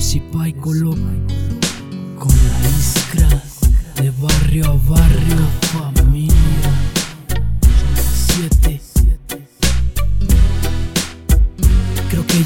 Cipay 0.00 0.52
Colo 0.54 0.90
con 0.90 2.34
la 2.62 2.68
iskra 2.78 3.42
de 3.96 4.10
barrio 4.10 4.66
a 4.66 4.90
barrio, 4.90 5.36
familia. 5.72 6.87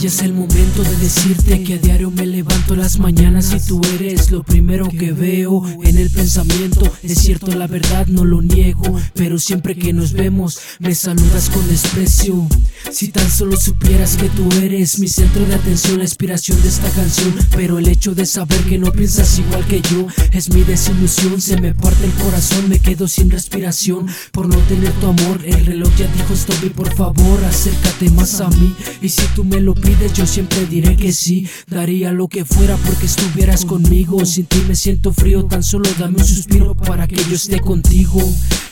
Ya 0.03 0.09
es 0.09 0.23
el 0.23 0.33
momento 0.33 0.83
de 0.83 0.97
decirte 0.97 1.63
que 1.63 1.75
a 1.75 1.79
diario 1.79 2.11
me 2.11 2.27
levanto 2.27 2.75
las 2.75 2.99
mañanas 2.99 3.55
y 3.55 3.65
tú 3.65 3.81
eres 3.95 4.33
lo 4.33 4.43
primero 4.43 4.89
que 4.89 5.13
veo 5.13 5.63
en 5.85 5.97
el 5.97 6.11
pensamiento. 6.11 6.93
Es 7.05 7.19
cierto, 7.19 7.55
la 7.55 7.69
verdad 7.69 8.09
no 8.09 8.25
lo 8.25 8.43
niego, 8.43 8.99
pero 9.15 9.39
siempre 9.39 9.77
que 9.77 9.93
nos 9.93 10.13
vemos 10.13 10.59
me 10.81 10.93
saludas 10.97 11.51
con 11.51 11.69
desprecio. 11.69 12.49
Si 12.91 13.09
tan 13.09 13.31
solo 13.31 13.57
supieras 13.57 14.17
que 14.17 14.29
tú 14.31 14.49
eres 14.61 14.99
mi 14.99 15.07
centro 15.07 15.47
de 15.47 15.55
atención, 15.55 15.99
la 15.99 16.05
inspiración 16.05 16.61
de 16.63 16.69
esta 16.69 16.91
canción. 16.91 17.33
Pero 17.55 17.79
el 17.79 17.87
hecho 17.87 18.13
de 18.13 18.27
saber 18.27 18.59
que 18.65 18.79
no 18.79 18.91
piensas 18.91 19.39
igual 19.39 19.65
que 19.67 19.83
yo 19.83 20.09
es 20.33 20.53
mi 20.53 20.65
desilusión. 20.65 21.41
Se 21.41 21.61
me 21.61 21.75
parte 21.75 22.07
el 22.07 22.13
corazón, 22.15 22.69
me 22.69 22.81
quedo 22.81 23.07
sin 23.07 23.31
respiración 23.31 24.09
por 24.33 24.49
no 24.49 24.57
tener 24.63 24.91
tu 24.95 25.07
amor. 25.07 25.41
El 25.45 25.65
reloj 25.65 25.95
ya 25.97 26.13
dijo 26.13 26.35
stop 26.35 26.59
por 26.75 26.93
favor 26.93 27.45
acércate 27.45 28.11
más 28.11 28.41
a 28.41 28.49
mí. 28.49 28.75
Y 29.01 29.09
si 29.09 29.23
tú 29.37 29.45
me 29.45 29.61
lo 29.61 29.75
pides, 29.75 29.92
yo 30.15 30.27
siempre 30.27 30.67
diré 30.67 30.97
que 30.97 31.13
sí. 31.13 31.49
Daría 31.67 32.13
lo 32.13 32.29
que 32.29 32.45
fuera 32.45 32.77
porque 32.77 33.07
estuvieras 33.07 33.65
conmigo. 33.65 34.25
Sin 34.25 34.47
ti 34.47 34.63
me 34.67 34.75
siento 34.75 35.13
frío, 35.13 35.45
tan 35.45 35.63
solo 35.63 35.89
dame 35.99 36.19
un 36.19 36.25
suspiro 36.25 36.75
para 36.75 37.07
que 37.07 37.17
yo 37.17 37.35
esté 37.35 37.61
contigo 37.61 38.21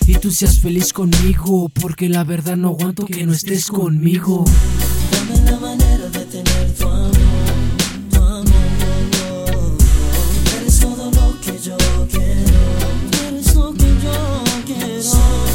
y 0.06 0.15
tú 0.15 0.30
seas 0.30 0.59
feliz 0.59 0.93
conmigo, 0.93 1.69
porque 1.69 2.09
la 2.09 2.24
verdad 2.24 2.56
no 2.56 2.69
aguanto 2.69 3.06
que 3.06 3.24
no 3.27 3.33
estés 3.33 3.66
conmigo. 3.68 4.45
Dame 5.12 5.51
la 5.51 5.59
manera 5.59 6.09
de 6.09 6.24
tener 6.24 6.74
tu 6.74 6.88
amor. 6.88 7.10
Eres 10.57 10.80
todo 10.80 11.10
lo 11.10 11.40
que 11.40 11.59
yo 11.62 11.77
quiero, 12.10 13.29
eres 13.29 13.55
lo 13.55 13.73
que 13.73 13.87
yo 14.02 14.43
quiero 14.66 15.49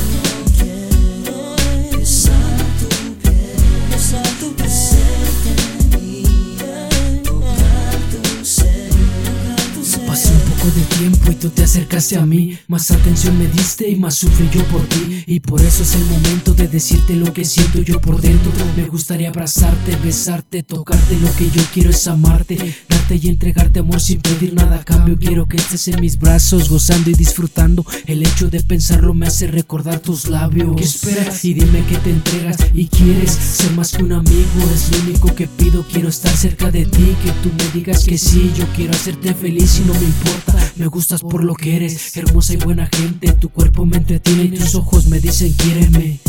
tiempo 10.82 11.32
y 11.32 11.36
tú 11.36 11.50
te 11.50 11.64
acercaste 11.64 12.18
a 12.18 12.26
mí. 12.26 12.58
Más 12.68 12.92
atención 12.92 13.38
me 13.38 13.48
diste 13.48 13.90
y 13.90 13.96
más 13.96 14.16
sufrí 14.16 14.50
yo 14.52 14.64
por 14.66 14.86
ti. 14.88 15.24
Y 15.28 15.40
por 15.40 15.62
eso 15.62 15.84
es 15.84 15.96
el 15.96 16.06
momento 16.06 16.54
de 16.54 16.68
decirte 16.68 17.16
lo 17.16 17.34
que 17.34 17.46
siento 17.46 17.82
yo 17.82 18.00
por 18.02 18.22
dentro. 18.22 18.52
Me 18.76 18.86
gustaría 18.86 19.30
abrazarte, 19.30 19.96
besarte, 20.04 20.64
tocarte. 20.64 21.18
Lo 21.20 21.34
que 21.36 21.50
yo 21.50 21.62
quiero 21.74 21.90
es 21.90 22.08
amarte, 22.08 22.76
y 23.14 23.28
entregarte 23.28 23.80
amor 23.80 24.00
sin 24.00 24.20
pedir 24.20 24.56
nada 24.56 24.78
a 24.78 24.84
cambio. 24.84 25.18
Quiero 25.20 25.48
que 25.48 25.58
estés 25.58 25.88
en 25.90 26.02
mis 26.02 26.18
brazos, 26.18 26.70
gozando 26.70 27.12
y 27.12 27.14
disfrutando. 27.14 27.86
El 28.08 28.24
hecho 28.24 28.50
de 28.50 28.62
pensarlo 28.62 29.14
me 29.14 29.28
hace 29.28 29.46
recordar 29.48 30.00
tus 30.00 30.28
labios. 30.28 30.76
¿Qué 30.76 30.84
esperas? 30.84 31.46
Y 31.46 31.54
dime 31.54 31.86
que 31.86 31.98
te 31.98 32.10
entregas 32.10 32.58
y 32.74 32.88
quieres 32.88 33.32
ser 33.32 33.72
más 33.74 33.92
que 33.92 34.04
un 34.04 34.14
amigo. 34.14 34.70
Es 34.74 34.92
lo 34.92 35.04
único 35.04 35.36
que 35.36 35.48
pido. 35.48 35.86
Quiero 35.92 36.10
estar 36.10 36.36
cerca 36.36 36.72
de 36.72 36.86
ti, 36.86 37.16
que 37.24 37.32
tú 37.44 37.52
me 37.56 37.70
digas 37.74 38.06
que 38.06 38.18
sí. 38.18 38.52
Yo 38.58 38.66
quiero 38.76 38.94
hacerte 38.94 39.34
feliz 39.36 39.80
y 39.80 39.88
no 39.88 39.94
me 39.94 40.06
importa. 40.06 40.72
Me 40.78 40.88
gustas 40.88 41.22
por 41.22 41.44
lo 41.44 41.54
que 41.54 41.76
eres, 41.76 42.18
hermosa 42.18 42.54
y 42.54 42.58
buena 42.58 42.88
gente. 42.88 43.34
Tu 43.34 43.50
cuerpo 43.50 43.86
me 43.86 43.98
entretiene 43.98 44.46
y 44.46 44.50
tus 44.50 44.74
ojos 44.74 45.08
me 45.08 45.20
dicen 45.20 45.54
quiéreme. 45.54 46.20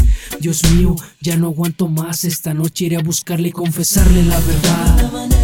Dios 0.40 0.62
mío, 0.72 0.94
ya 1.20 1.36
no 1.36 1.46
aguanto 1.46 1.88
más. 1.88 2.24
Esta 2.24 2.52
noche 2.52 2.86
iré 2.86 2.96
a 2.96 3.02
buscarle 3.02 3.48
y 3.48 3.52
confesarle 3.52 4.24
la 4.24 4.38
verdad. 4.40 5.35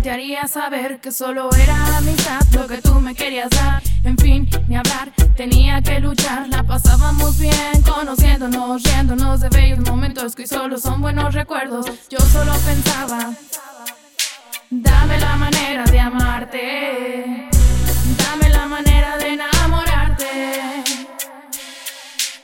Voltearía 0.00 0.40
a 0.40 0.48
saber 0.48 0.98
que 0.98 1.12
solo 1.12 1.50
era 1.52 1.98
amistad 1.98 2.40
lo 2.54 2.66
que 2.66 2.78
tú 2.78 2.94
me 3.02 3.14
querías 3.14 3.50
dar. 3.50 3.82
En 4.02 4.16
fin, 4.16 4.48
ni 4.66 4.74
hablar, 4.74 5.12
tenía 5.36 5.82
que 5.82 6.00
luchar. 6.00 6.48
La 6.48 6.62
pasábamos 6.62 7.38
bien, 7.38 7.82
conociéndonos, 7.86 8.82
riéndonos 8.82 9.40
de 9.40 9.50
bellos 9.50 9.80
momentos 9.80 10.34
que 10.34 10.46
solo 10.46 10.78
son 10.78 11.02
buenos 11.02 11.34
recuerdos. 11.34 11.84
Yo 12.08 12.18
solo 12.18 12.50
pensaba, 12.64 13.34
dame 14.70 15.20
la 15.20 15.36
manera 15.36 15.84
de 15.84 16.00
amarte, 16.00 16.89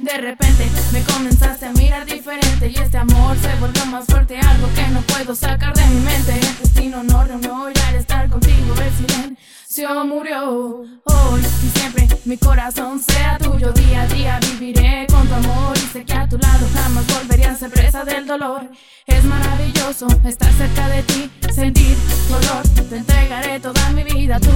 De 0.06 0.18
repente 0.18 0.70
me 0.92 1.02
comenzaste 1.02 1.66
a 1.66 1.72
mirar 1.72 2.06
diferente 2.06 2.68
y 2.68 2.76
este 2.76 2.96
amor 2.96 3.36
se 3.38 3.52
volvió 3.56 3.84
más 3.86 4.06
fuerte, 4.06 4.38
algo 4.38 4.68
que 4.72 4.86
no 4.86 5.00
puedo 5.00 5.34
sacar 5.34 5.74
de 5.74 5.84
mi 5.86 6.00
mente. 6.00 6.32
El 6.32 6.58
destino 6.58 7.02
no 7.02 7.24
reunió 7.24 7.68
y 7.68 7.78
al 7.88 7.96
estar 7.96 8.30
contigo 8.30 8.74
el 8.80 9.06
silencio 9.08 10.04
murió. 10.04 10.84
Hoy 11.02 11.40
y 11.40 11.78
siempre 11.78 12.06
mi 12.24 12.36
corazón 12.36 13.00
sea 13.00 13.36
tuyo, 13.38 13.72
día 13.72 14.02
a 14.02 14.06
día 14.06 14.40
viviré 14.52 15.08
con 15.10 15.26
tu 15.26 15.34
amor 15.34 15.76
y 15.76 15.92
sé 15.92 16.04
que 16.04 16.14
a 16.14 16.28
tu 16.28 16.38
lado 16.38 16.68
jamás 16.72 17.04
volvería 17.08 17.25
presa 17.68 18.04
del 18.04 18.26
dolor. 18.26 18.68
Es 19.06 19.24
maravilloso 19.24 20.06
estar 20.24 20.52
cerca 20.52 20.88
de 20.88 21.02
ti, 21.02 21.30
sentir 21.52 21.96
tu 22.28 22.34
olor, 22.34 22.62
te 22.88 22.96
entregaré 22.96 23.60
toda 23.60 23.90
mi 23.90 24.04
vida 24.04 24.38
tú. 24.40 24.50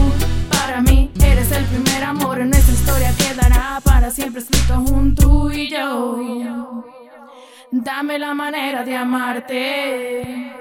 Para 0.50 0.80
mí 0.80 1.10
eres 1.22 1.50
el 1.52 1.64
primer 1.64 2.04
amor 2.04 2.40
en 2.40 2.50
nuestra 2.50 2.74
historia 2.74 3.12
quedará 3.16 3.80
para 3.84 4.10
siempre 4.10 4.42
escrito 4.42 4.74
junto 4.86 5.50
y 5.52 5.70
yo. 5.70 6.84
Dame 7.70 8.18
la 8.18 8.34
manera 8.34 8.84
de 8.84 8.96
amarte, 8.96 10.52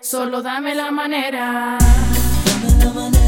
solo 0.00 0.42
dame 0.42 0.74
la 0.74 0.90
manera. 0.90 1.78
Dame 1.78 2.84
la 2.84 2.92
manera 2.92 3.19